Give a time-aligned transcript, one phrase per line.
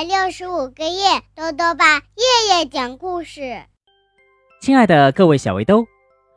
[0.00, 3.64] 百六十五个夜，兜兜爸夜夜讲故事。
[4.62, 5.84] 亲爱的各位小围兜，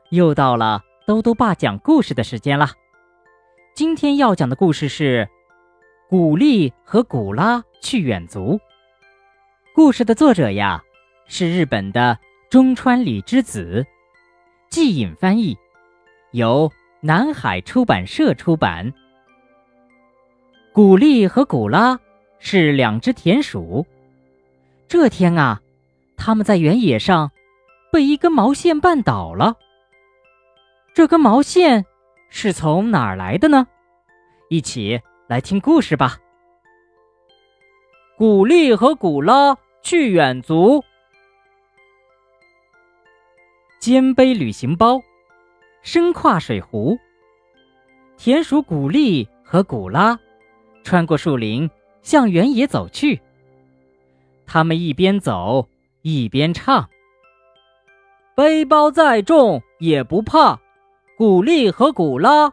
[0.10, 2.72] 又到了兜兜爸讲故事的时间了。
[3.74, 5.30] 今天要讲的故事是
[6.10, 8.56] 《古丽和古拉去远足》。
[9.74, 10.84] 故事的作者呀
[11.30, 12.20] 是日本的
[12.50, 13.86] 中川里之子，
[14.70, 15.58] 季隐翻译，
[16.34, 16.70] 由
[17.00, 18.94] 南海出版社出版。
[20.74, 21.98] 古丽和古拉。
[22.46, 23.88] 是两只田鼠。
[24.90, 25.62] 这天啊，
[26.18, 27.32] 他们在原野上
[27.90, 29.56] 被一根毛线绊倒了。
[30.94, 31.86] 这根毛线
[32.30, 33.66] 是从哪儿来的呢？
[34.50, 36.20] 一起来听故事吧。
[38.18, 40.84] 古丽和古拉去远足，
[43.80, 45.02] 肩背旅行包，
[45.82, 47.00] 身挎水壶。
[48.18, 50.20] 田鼠古丽和古拉
[50.84, 51.70] 穿过树林。
[52.04, 53.20] 向原野走去。
[54.46, 55.68] 他们一边走
[56.04, 56.88] 一边唱
[58.36, 60.60] ：“背包再重也不怕，
[61.18, 62.52] 古力和古拉，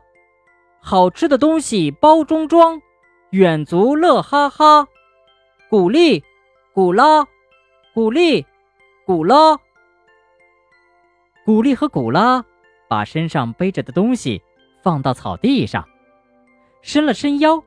[0.81, 2.81] 好吃的东西包中装，
[3.31, 4.87] 远足乐哈哈。
[5.69, 6.25] 古力，
[6.73, 7.27] 古拉，
[7.93, 8.47] 古力，
[9.05, 9.59] 古拉。”
[11.45, 12.45] 古力和古拉
[12.89, 14.41] 把身上背着的东西
[14.83, 15.85] 放到草地上，
[16.83, 17.63] 伸了伸腰。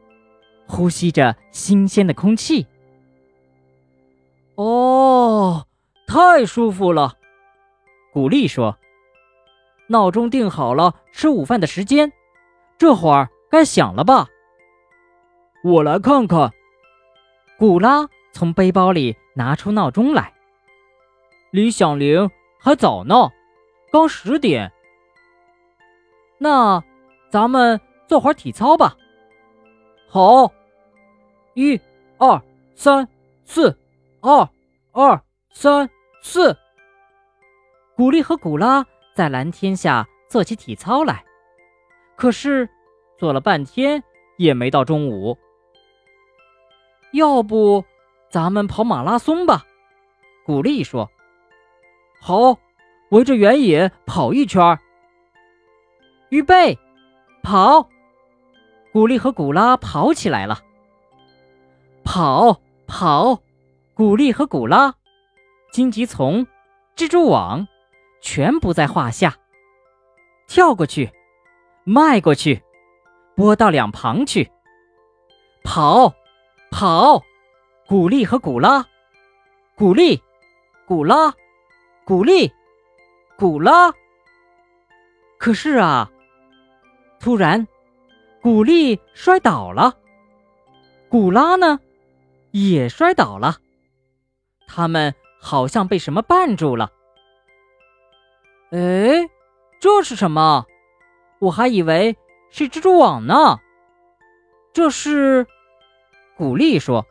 [0.68, 2.66] 呼吸着新鲜的空气，
[4.56, 5.68] 哦，
[6.08, 7.18] 太舒服了。
[8.12, 8.78] 古丽说
[9.88, 12.12] ：“闹钟定好了吃午饭的时间，
[12.78, 14.28] 这会儿该响了吧？”
[15.64, 16.52] 我来看看。
[17.58, 20.34] 古拉从背包里拿出闹钟来，
[21.52, 23.32] 离响铃还早呢，
[23.92, 24.72] 刚十点。
[26.40, 26.84] 那
[27.30, 28.98] 咱们做会儿体操吧。
[30.14, 30.54] 好。
[31.56, 31.82] 一、
[32.20, 32.40] 二、
[32.76, 33.08] 三、
[33.46, 33.76] 四，
[34.22, 34.48] 二、
[34.92, 35.20] 二、
[35.50, 35.90] 三、
[36.22, 36.56] 四。
[37.96, 38.86] 古丽和古拉
[39.16, 41.26] 在蓝天下做起体操来，
[42.16, 42.70] 可是
[43.18, 44.04] 做了半天
[44.38, 45.36] 也没到中午。
[47.14, 47.84] 要不
[48.30, 49.66] 咱们跑马拉松吧？
[50.46, 51.10] 古丽说
[52.22, 52.60] ：“好，
[53.10, 54.78] 围着原野跑一圈。”
[56.30, 56.78] 预备，
[57.42, 57.90] 跑！
[58.94, 60.60] 古丽和古拉跑起来了。
[62.04, 63.42] 跑跑，
[63.96, 64.94] 古丽和古拉，
[65.72, 66.46] 荆棘丛、
[66.96, 67.68] 蜘蛛网，
[68.22, 69.36] 全不在话下。
[70.48, 71.12] 跳过去，
[71.84, 72.62] 迈过去，
[73.36, 74.52] 拨到两旁去。
[75.64, 76.14] 跑
[76.70, 77.24] 跑，
[77.88, 78.86] 古丽和古拉，
[79.76, 80.22] 古丽，
[80.86, 81.34] 古拉，
[82.06, 82.54] 古丽，
[83.40, 83.92] 古拉。
[85.40, 86.12] 可是啊，
[87.20, 87.68] 突然，
[88.44, 89.96] 古丽摔倒了，
[91.08, 91.80] 古拉呢？
[92.52, 93.56] 也摔倒了，
[94.68, 96.92] 他们好像被什么绊住了。
[98.72, 99.30] 哎，
[99.80, 100.66] 这是什么？
[101.40, 102.18] 我还以为
[102.50, 103.60] 是蜘蛛网呢。
[104.74, 105.48] 这是，
[106.36, 107.06] 古丽说：“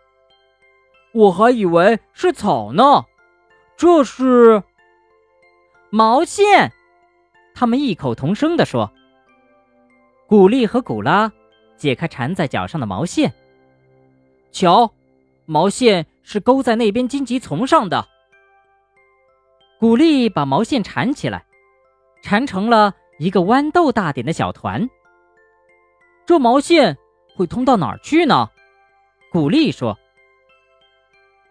[1.14, 3.06] 我还以为是草呢。”
[3.78, 4.62] 这是
[5.88, 6.74] 毛线。
[7.54, 8.92] 他们异口同声地说
[10.32, 11.30] ：“古丽和古拉
[11.76, 13.30] 解开缠在脚上的毛线，
[14.50, 14.90] 瞧。”
[15.44, 18.08] 毛线是勾在那边荆棘丛上的。
[19.78, 21.44] 古丽把毛线缠起来，
[22.22, 24.88] 缠成了一个豌豆大点的小团。
[26.24, 26.96] 这毛线
[27.36, 28.48] 会通到哪儿去呢？
[29.30, 29.98] 古丽说。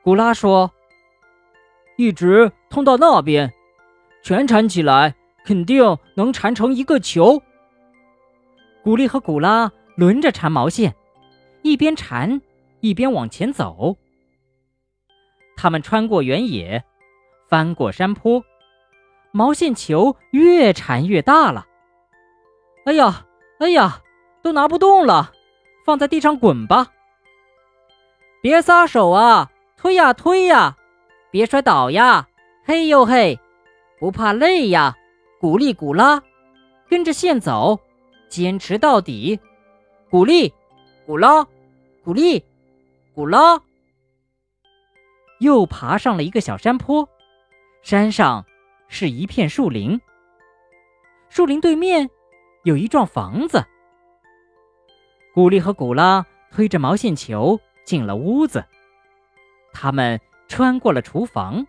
[0.02, 0.72] 古拉说
[1.98, 3.54] ：“一直通到那边，
[4.24, 5.14] 全缠起来，
[5.46, 7.40] 肯定能缠成一个球。”
[8.84, 10.96] 古丽和古拉轮着缠毛线，
[11.62, 12.42] 一边缠。
[12.84, 13.96] 一边往前走，
[15.56, 16.84] 他们穿过原野，
[17.48, 18.44] 翻过山坡，
[19.32, 21.68] 毛线球越缠越大了。
[22.86, 23.28] 哎呀，
[23.60, 24.02] 哎呀，
[24.42, 25.32] 都拿不动了，
[25.86, 26.88] 放在地上滚吧。
[28.42, 30.76] 别撒手啊，推呀推呀，
[31.30, 32.28] 别摔倒呀，
[32.66, 33.40] 嘿呦嘿，
[34.00, 34.98] 不怕累呀，
[35.40, 36.24] 鼓励鼓拉，
[36.90, 37.80] 跟着线走，
[38.32, 39.38] 坚持到底，
[40.10, 40.52] 鼓励，
[41.06, 41.46] 鼓拉，
[42.02, 42.42] 鼓励。
[43.14, 43.62] 古拉
[45.42, 47.08] 又爬上了一个小山坡，
[47.84, 48.46] 山上
[48.88, 50.00] 是一片树林。
[51.28, 52.10] 树林对面
[52.64, 53.62] 有一幢房子。
[55.34, 58.64] 古丽和古拉推着毛线球进了屋子，
[59.74, 61.68] 他们穿过了厨房。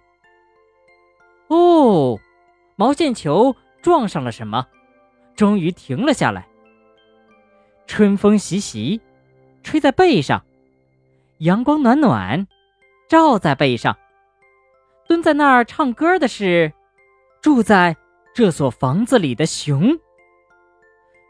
[1.49, 2.17] 哦，
[2.77, 4.65] 毛线球撞上了什么？
[5.35, 6.47] 终于停了下来。
[7.93, 9.03] 春风习习，
[9.63, 10.43] 吹在背上。
[11.41, 12.49] 阳光暖暖，
[13.07, 13.99] 照在背上。
[15.07, 16.73] 蹲在那儿唱歌的是
[17.43, 17.95] 住在
[18.35, 19.99] 这所房子里的熊。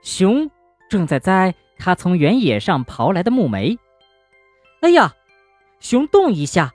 [0.05, 0.49] 熊
[0.88, 3.76] 正在摘他从原野上刨来的木莓。
[4.82, 5.17] 哎呀，
[5.81, 6.73] 熊动一下，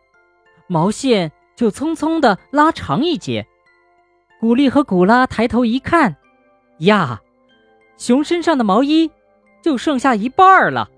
[0.68, 3.48] 毛线就匆匆地拉长一截。
[4.42, 6.18] 古丽和古拉抬头一看，
[6.80, 7.22] 呀，
[7.98, 9.10] 熊身上的毛衣
[9.68, 10.90] 就剩下一半了。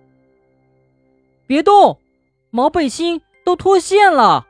[1.47, 1.99] 别动，
[2.51, 4.45] 毛背心都脱线了。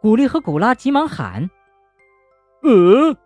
[0.00, 1.50] 古丽和古拉急忙喊
[2.62, 3.16] ：“呃！”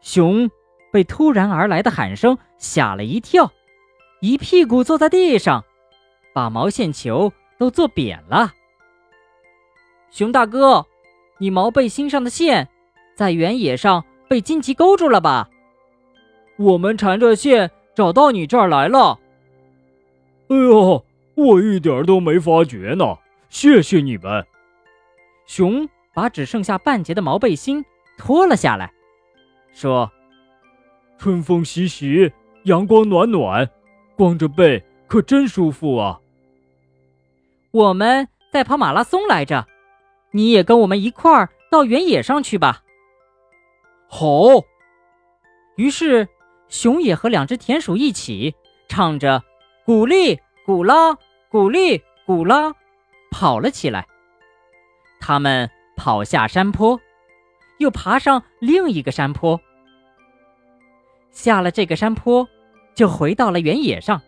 [0.00, 0.48] 熊
[0.92, 3.50] 被突然而来的喊声吓了一跳，
[4.20, 5.64] 一屁股坐在地上，
[6.32, 8.52] 把毛线球都坐扁了。
[10.12, 10.86] 熊大哥，
[11.38, 12.68] 你毛背心上的线
[13.16, 15.50] 在原野上被荆棘勾住了吧？
[16.58, 19.18] 我们缠着线找到你这儿来了。
[20.50, 21.04] 哎呦，
[21.34, 23.18] 我一点都没发觉呢，
[23.48, 24.46] 谢谢你们。
[25.48, 27.84] 熊把只剩下半截的毛背心
[28.16, 28.92] 脱了下来，
[29.72, 30.08] 说
[31.18, 32.32] ：“春风习习，
[32.66, 33.68] 阳光暖暖，
[34.14, 36.20] 光着背可真舒服啊。”
[37.72, 39.66] 我们在跑马拉松来着，
[40.30, 42.84] 你也跟我们一块儿到原野上去吧。
[44.06, 44.28] 好。
[45.74, 46.28] 于是，
[46.68, 48.54] 熊也和两只田鼠一起
[48.88, 49.42] 唱着
[49.84, 51.16] “鼓励鼓拉，
[51.50, 52.74] 鼓励鼓拉”，
[53.30, 54.06] 跑了起来。
[55.20, 57.00] 他们跑下山坡，
[57.78, 59.60] 又爬上另一个山坡。
[61.30, 62.48] 下了这个山坡，
[62.94, 64.20] 就回到了原野上。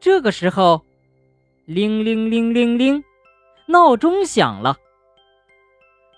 [0.00, 0.84] 这个时候，
[1.64, 3.02] 铃铃铃铃铃，
[3.66, 4.76] 闹钟响了。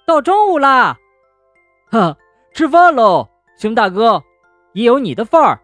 [0.06, 0.98] 到中午啦，
[1.90, 2.16] 哈，
[2.52, 3.28] 吃饭喽，
[3.58, 4.22] 熊大哥，
[4.76, 5.58] 也有你的份儿。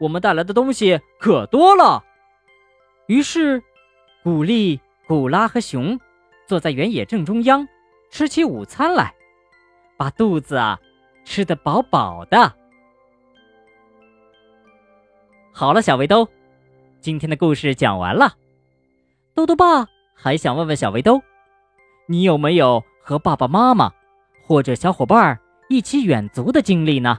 [0.00, 2.02] 我们带来的东西可多了。
[3.06, 3.62] 于是，
[4.22, 6.00] 古丽、古拉和熊。
[6.46, 7.66] 坐在原野正中央，
[8.10, 9.14] 吃起午餐来，
[9.96, 10.78] 把肚子啊
[11.24, 12.54] 吃得饱饱的。
[15.52, 16.28] 好了，小围兜，
[17.00, 18.34] 今天的故事讲完了。
[19.34, 21.22] 豆豆爸还想问问小围兜，
[22.06, 23.90] 你有没有和爸爸妈妈
[24.46, 25.40] 或者小伙伴
[25.70, 27.18] 一起远足的经历呢？